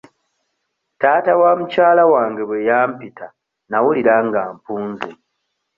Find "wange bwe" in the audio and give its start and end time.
2.13-2.59